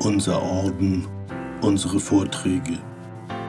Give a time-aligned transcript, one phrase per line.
[0.00, 1.06] unser Orden,
[1.60, 2.78] unsere Vorträge.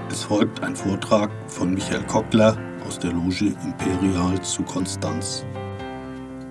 [0.09, 2.57] Es folgt ein Vortrag von Michael Kockler
[2.88, 5.46] aus der Loge Imperial zu Konstanz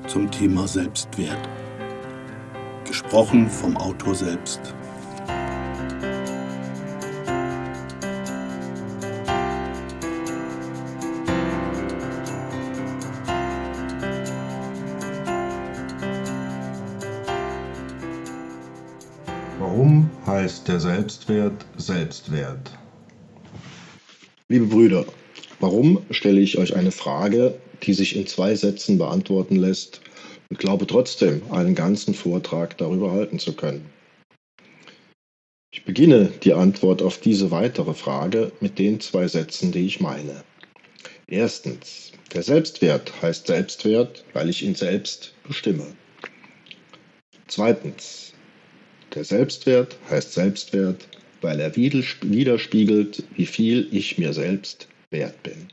[0.06, 1.48] zum Thema Selbstwert.
[2.84, 4.60] Gesprochen vom Autor selbst.
[19.60, 22.70] Warum heißt der Selbstwert Selbstwert?
[24.48, 25.04] Liebe Brüder,
[25.58, 30.00] warum stelle ich euch eine Frage, die sich in zwei Sätzen beantworten lässt
[30.48, 33.84] und glaube trotzdem einen ganzen Vortrag darüber halten zu können?
[35.72, 40.44] Ich beginne die Antwort auf diese weitere Frage mit den zwei Sätzen, die ich meine.
[41.26, 45.86] Erstens, der Selbstwert heißt Selbstwert, weil ich ihn selbst bestimme.
[47.48, 48.34] Zweitens,
[49.14, 51.08] der Selbstwert heißt Selbstwert,
[51.40, 55.68] weil er widerspiegelt, wie viel ich mir selbst wert bin.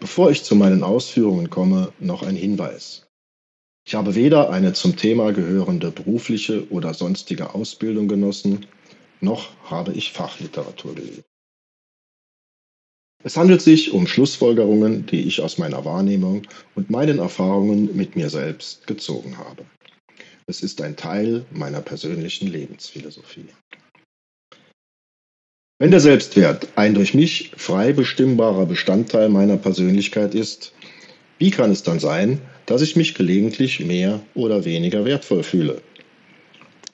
[0.00, 3.06] Bevor ich zu meinen Ausführungen komme, noch ein Hinweis.
[3.86, 8.66] Ich habe weder eine zum Thema gehörende berufliche oder sonstige Ausbildung genossen,
[9.20, 11.22] noch habe ich Fachliteratur gelesen.
[13.22, 16.42] Es handelt sich um Schlussfolgerungen, die ich aus meiner Wahrnehmung
[16.74, 19.64] und meinen Erfahrungen mit mir selbst gezogen habe.
[20.48, 23.46] Es ist ein Teil meiner persönlichen Lebensphilosophie.
[25.78, 30.72] Wenn der Selbstwert ein durch mich frei bestimmbarer Bestandteil meiner Persönlichkeit ist,
[31.38, 35.82] wie kann es dann sein, dass ich mich gelegentlich mehr oder weniger wertvoll fühle?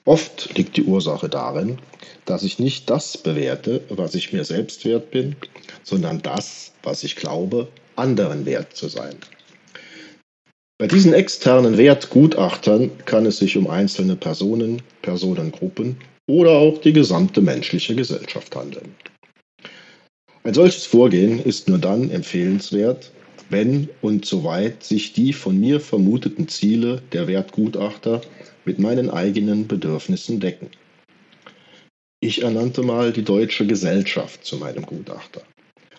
[0.03, 1.77] Oft liegt die Ursache darin,
[2.25, 5.35] dass ich nicht das bewerte, was ich mir selbst wert bin,
[5.83, 9.15] sondern das, was ich glaube, anderen wert zu sein.
[10.79, 15.97] Bei diesen externen Wertgutachtern kann es sich um einzelne Personen, Personengruppen
[16.27, 18.95] oder auch die gesamte menschliche Gesellschaft handeln.
[20.43, 23.11] Ein solches Vorgehen ist nur dann empfehlenswert,
[23.49, 28.21] wenn und soweit sich die von mir vermuteten Ziele der Wertgutachter
[28.65, 30.69] mit meinen eigenen Bedürfnissen decken.
[32.19, 35.43] Ich ernannte mal die deutsche Gesellschaft zu meinem Gutachter,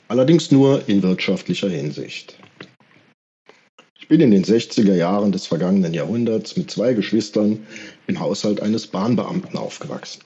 [0.09, 2.39] allerdings nur in wirtschaftlicher Hinsicht.
[4.05, 7.67] Ich bin in den 60er Jahren des vergangenen Jahrhunderts mit zwei Geschwistern
[8.07, 10.21] im Haushalt eines Bahnbeamten aufgewachsen.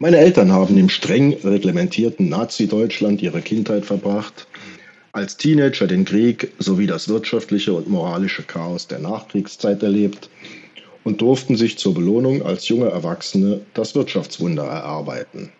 [0.00, 4.48] Meine Eltern haben im streng reglementierten Nazi-Deutschland ihre Kindheit verbracht,
[5.12, 10.28] als Teenager den Krieg sowie das wirtschaftliche und moralische Chaos der Nachkriegszeit erlebt
[11.04, 15.52] und durften sich zur Belohnung als junge Erwachsene das Wirtschaftswunder erarbeiten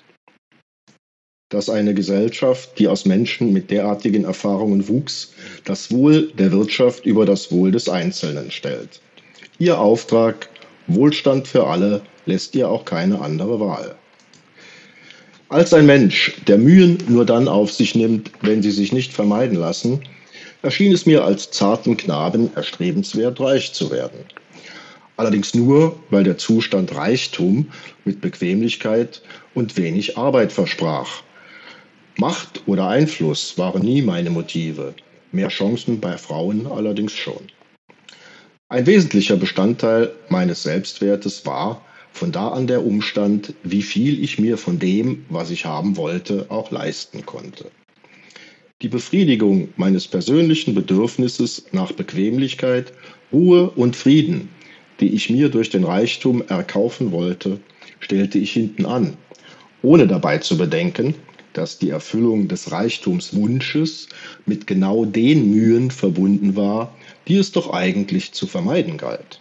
[1.51, 5.33] dass eine Gesellschaft, die aus Menschen mit derartigen Erfahrungen wuchs,
[5.65, 9.01] das Wohl der Wirtschaft über das Wohl des Einzelnen stellt.
[9.59, 10.49] Ihr Auftrag
[10.87, 13.97] Wohlstand für alle lässt ihr auch keine andere Wahl.
[15.49, 19.59] Als ein Mensch, der Mühen nur dann auf sich nimmt, wenn sie sich nicht vermeiden
[19.59, 20.01] lassen,
[20.63, 24.21] erschien es mir als zarten Knaben erstrebenswert, reich zu werden.
[25.17, 27.67] Allerdings nur, weil der Zustand Reichtum
[28.05, 29.23] mit Bequemlichkeit
[29.55, 31.25] und wenig Arbeit versprach
[32.17, 34.95] Macht oder Einfluss waren nie meine Motive,
[35.33, 37.41] mehr Chancen bei Frauen allerdings schon.
[38.69, 44.59] Ein wesentlicher Bestandteil meines Selbstwertes war von da an der Umstand, wie viel ich mir
[44.59, 47.71] von dem, was ich haben wollte, auch leisten konnte.
[48.83, 52.93] Die Befriedigung meines persönlichen Bedürfnisses nach Bequemlichkeit,
[53.33, 54.49] Ruhe und Frieden,
[55.01, 57.61] die ich mir durch den Reichtum erkaufen wollte,
[58.01, 59.17] stellte ich hinten an,
[59.83, 61.15] ohne dabei zu bedenken,
[61.53, 64.09] dass die Erfüllung des Reichtumswunsches
[64.47, 66.95] mit genau den Mühen verbunden war,
[67.29, 69.39] die es doch eigentlich zu vermeiden galt.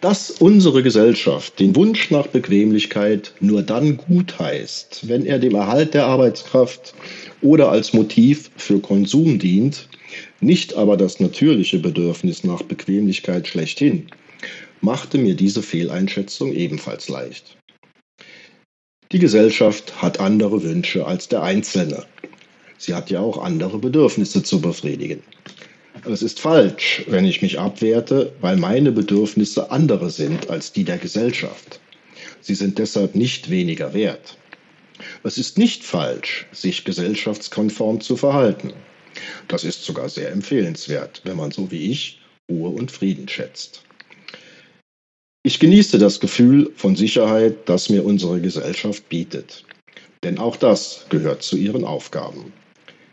[0.00, 5.94] Dass unsere Gesellschaft den Wunsch nach Bequemlichkeit nur dann gut heißt, wenn er dem Erhalt
[5.94, 6.94] der Arbeitskraft
[7.40, 9.88] oder als Motiv für Konsum dient,
[10.40, 14.08] nicht aber das natürliche Bedürfnis nach Bequemlichkeit schlechthin,
[14.80, 17.56] machte mir diese Fehleinschätzung ebenfalls leicht.
[19.12, 22.06] Die Gesellschaft hat andere Wünsche als der Einzelne.
[22.78, 25.22] Sie hat ja auch andere Bedürfnisse zu befriedigen.
[26.10, 30.96] Es ist falsch, wenn ich mich abwerte, weil meine Bedürfnisse andere sind als die der
[30.96, 31.78] Gesellschaft.
[32.40, 34.38] Sie sind deshalb nicht weniger wert.
[35.22, 38.72] Es ist nicht falsch, sich gesellschaftskonform zu verhalten.
[39.46, 43.84] Das ist sogar sehr empfehlenswert, wenn man so wie ich Ruhe und Frieden schätzt.
[45.52, 49.66] Ich genieße das Gefühl von Sicherheit, das mir unsere Gesellschaft bietet.
[50.24, 52.54] Denn auch das gehört zu ihren Aufgaben.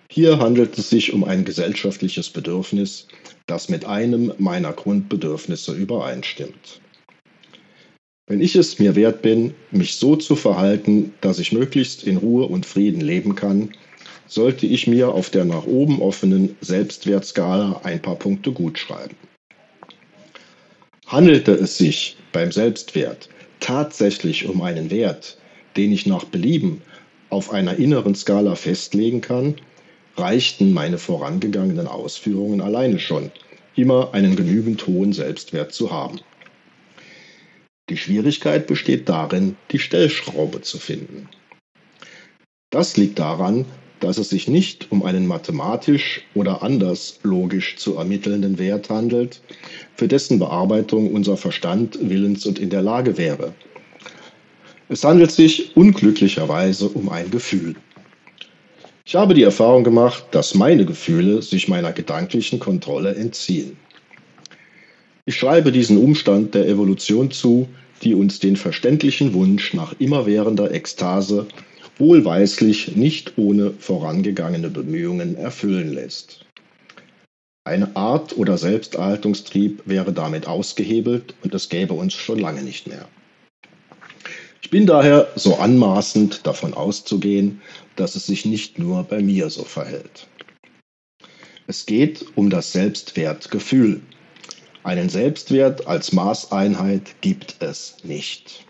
[0.09, 3.09] Hier handelt es sich um ein gesellschaftliches Bedürfnis,
[3.45, 6.79] das mit einem meiner Grundbedürfnisse übereinstimmt.
[8.27, 12.45] Wenn ich es mir wert bin, mich so zu verhalten, dass ich möglichst in Ruhe
[12.45, 13.71] und Frieden leben kann,
[14.27, 19.17] sollte ich mir auf der nach oben offenen Selbstwertskala ein paar Punkte gut schreiben.
[21.05, 23.29] Handelte es sich beim Selbstwert
[23.59, 25.37] tatsächlich um einen Wert,
[25.77, 26.81] den ich nach Belieben
[27.29, 29.55] auf einer inneren Skala festlegen kann,
[30.17, 33.31] reichten meine vorangegangenen Ausführungen alleine schon,
[33.75, 36.19] immer einen genügend hohen Selbstwert zu haben.
[37.89, 41.27] Die Schwierigkeit besteht darin, die Stellschraube zu finden.
[42.69, 43.65] Das liegt daran,
[43.99, 49.41] dass es sich nicht um einen mathematisch oder anders logisch zu ermittelnden Wert handelt,
[49.95, 53.53] für dessen Bearbeitung unser Verstand willens und in der Lage wäre.
[54.87, 57.75] Es handelt sich unglücklicherweise um ein Gefühl.
[59.05, 63.77] Ich habe die Erfahrung gemacht, dass meine Gefühle sich meiner gedanklichen Kontrolle entziehen.
[65.25, 67.67] Ich schreibe diesen Umstand der Evolution zu,
[68.01, 71.45] die uns den verständlichen Wunsch nach immerwährender Ekstase
[71.99, 76.45] wohlweislich nicht ohne vorangegangene Bemühungen erfüllen lässt.
[77.65, 83.07] Eine Art oder Selbsterhaltungstrieb wäre damit ausgehebelt und es gäbe uns schon lange nicht mehr.
[84.61, 87.61] Ich bin daher so anmaßend davon auszugehen,
[87.95, 90.27] dass es sich nicht nur bei mir so verhält.
[91.67, 94.01] Es geht um das Selbstwertgefühl.
[94.83, 98.65] Einen Selbstwert als Maßeinheit gibt es nicht.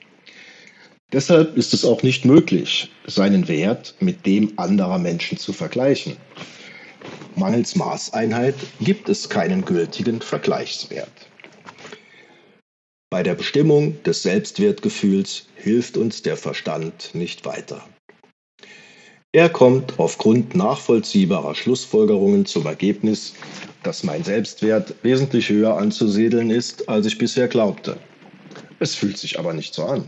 [1.11, 6.17] Deshalb ist es auch nicht möglich, seinen Wert mit dem anderer Menschen zu vergleichen.
[7.35, 11.09] Mangels Maßeinheit gibt es keinen gültigen Vergleichswert.
[13.09, 17.83] Bei der Bestimmung des Selbstwertgefühls hilft uns der Verstand nicht weiter.
[19.31, 23.33] Er kommt aufgrund nachvollziehbarer Schlussfolgerungen zum Ergebnis,
[23.81, 27.97] dass mein Selbstwert wesentlich höher anzusiedeln ist, als ich bisher glaubte.
[28.79, 30.05] Es fühlt sich aber nicht so an.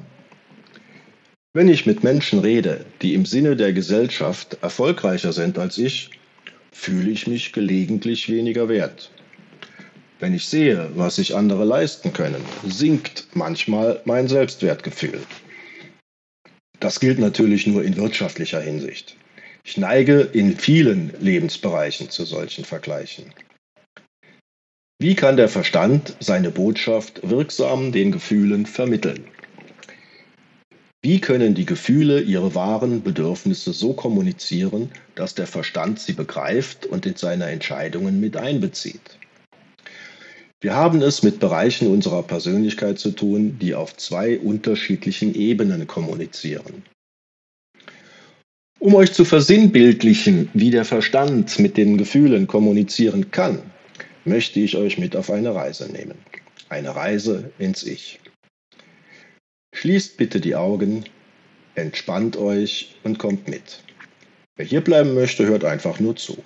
[1.54, 6.10] Wenn ich mit Menschen rede, die im Sinne der Gesellschaft erfolgreicher sind als ich,
[6.72, 9.12] fühle ich mich gelegentlich weniger wert.
[10.22, 15.20] Wenn ich sehe, was sich andere leisten können, sinkt manchmal mein Selbstwertgefühl.
[16.80, 19.18] Das gilt natürlich nur in wirtschaftlicher Hinsicht.
[19.66, 23.26] Ich neige in vielen Lebensbereichen zu solchen Vergleichen.
[25.00, 29.26] Wie kann der Verstand seine Botschaft wirksam den Gefühlen vermitteln?
[31.04, 37.08] Wie können die Gefühle ihre wahren Bedürfnisse so kommunizieren, dass der Verstand sie begreift und
[37.08, 39.18] in seine Entscheidungen mit einbezieht?
[40.60, 46.84] Wir haben es mit Bereichen unserer Persönlichkeit zu tun, die auf zwei unterschiedlichen Ebenen kommunizieren.
[48.78, 53.64] Um euch zu versinnbildlichen, wie der Verstand mit den Gefühlen kommunizieren kann,
[54.24, 56.20] möchte ich euch mit auf eine Reise nehmen.
[56.70, 58.21] Eine Reise ins Ich.
[59.82, 61.06] Schließt bitte die Augen,
[61.74, 63.82] entspannt euch und kommt mit.
[64.56, 66.38] Wer hier bleiben möchte, hört einfach nur zu.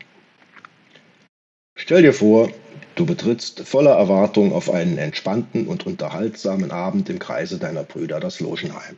[1.77, 2.49] Stell dir vor,
[2.95, 8.39] du betrittst voller Erwartung auf einen entspannten und unterhaltsamen Abend im Kreise deiner Brüder das
[8.39, 8.95] Logenheim.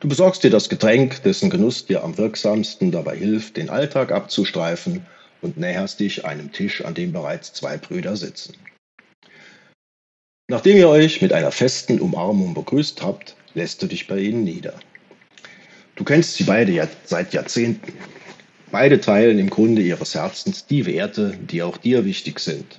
[0.00, 5.06] Du besorgst dir das Getränk, dessen Genuss dir am wirksamsten dabei hilft, den Alltag abzustreifen
[5.40, 8.52] und näherst dich einem Tisch, an dem bereits zwei Brüder sitzen.
[10.48, 14.74] Nachdem ihr euch mit einer festen Umarmung begrüßt habt, lässt du dich bei ihnen nieder.
[15.96, 17.94] Du kennst sie beide seit Jahrzehnten.
[18.70, 22.78] Beide teilen im Grunde ihres Herzens die Werte, die auch dir wichtig sind.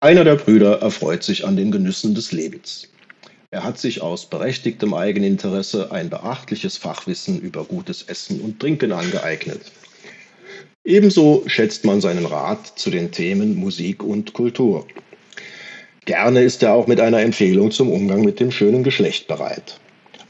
[0.00, 2.88] Einer der Brüder erfreut sich an den Genüssen des Lebens.
[3.50, 9.70] Er hat sich aus berechtigtem Eigeninteresse ein beachtliches Fachwissen über gutes Essen und Trinken angeeignet.
[10.84, 14.86] Ebenso schätzt man seinen Rat zu den Themen Musik und Kultur.
[16.06, 19.80] Gerne ist er auch mit einer Empfehlung zum Umgang mit dem schönen Geschlecht bereit.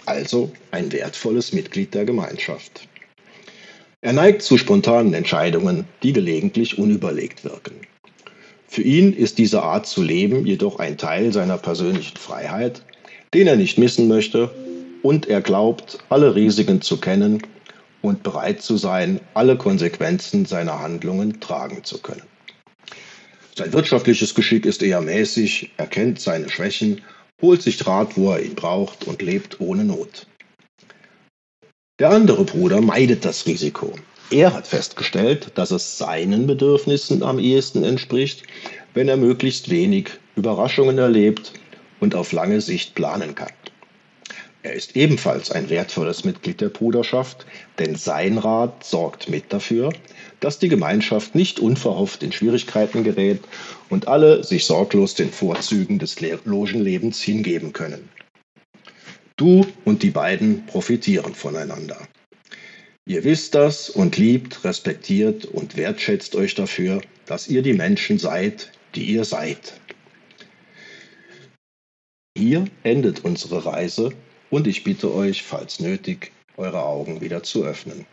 [0.06, 2.88] Also ein wertvolles Mitglied der Gemeinschaft.
[4.00, 7.74] Er neigt zu spontanen Entscheidungen, die gelegentlich unüberlegt wirken.
[8.68, 12.80] Für ihn ist diese Art zu leben jedoch ein Teil seiner persönlichen Freiheit,
[13.34, 14.50] den er nicht missen möchte,
[15.02, 17.42] und er glaubt, alle Risiken zu kennen
[18.00, 22.22] und bereit zu sein, alle Konsequenzen seiner Handlungen tragen zu können.
[23.58, 27.00] Sein wirtschaftliches Geschick ist eher mäßig, er kennt seine Schwächen,
[27.40, 30.26] holt sich Rat, wo er ihn braucht und lebt ohne Not.
[31.98, 33.94] Der andere Bruder meidet das Risiko.
[34.30, 38.42] Er hat festgestellt, dass es seinen Bedürfnissen am ehesten entspricht,
[38.92, 41.54] wenn er möglichst wenig Überraschungen erlebt
[42.00, 43.52] und auf lange Sicht planen kann.
[44.66, 47.46] Er ist ebenfalls ein wertvolles Mitglied der Bruderschaft,
[47.78, 49.92] denn sein Rat sorgt mit dafür,
[50.40, 53.38] dass die Gemeinschaft nicht unverhofft in Schwierigkeiten gerät
[53.90, 58.08] und alle sich sorglos den Vorzügen des Logenlebens hingeben können.
[59.36, 61.98] Du und die beiden profitieren voneinander.
[63.06, 68.72] Ihr wisst das und liebt, respektiert und wertschätzt euch dafür, dass ihr die Menschen seid,
[68.96, 69.74] die ihr seid.
[72.36, 74.10] Hier endet unsere Reise
[74.50, 78.06] und ich bitte euch, falls nötig, eure Augen wieder zu öffnen.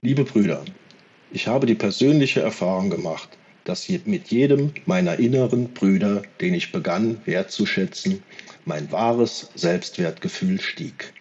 [0.00, 0.64] Liebe Brüder,
[1.32, 3.28] ich habe die persönliche Erfahrung gemacht,
[3.64, 8.22] dass mit jedem meiner inneren Brüder, den ich begann wertzuschätzen,
[8.64, 11.12] mein wahres Selbstwertgefühl stieg.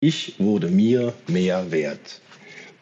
[0.00, 2.20] Ich wurde mir mehr wert.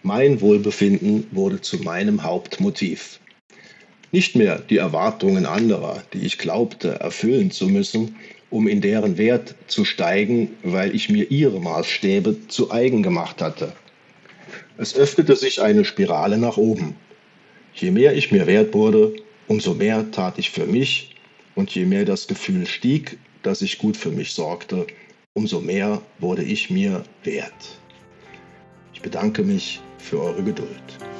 [0.02, 3.20] Mein Wohlbefinden wurde zu meinem Hauptmotiv.
[4.10, 8.16] Nicht mehr die Erwartungen anderer, die ich glaubte erfüllen zu müssen,
[8.52, 13.73] um in deren Wert zu steigen, weil ich mir ihre Maßstäbe zu eigen gemacht hatte.
[14.76, 16.94] Es öffnete sich eine Spirale nach oben.
[17.75, 19.14] Je mehr ich mir wert wurde,
[19.49, 21.16] umso mehr tat ich für mich
[21.54, 24.87] und je mehr das Gefühl stieg, dass ich gut für mich sorgte,
[25.32, 27.78] umso mehr wurde ich mir wert.
[28.92, 31.12] Ich bedanke mich für eure Geduld.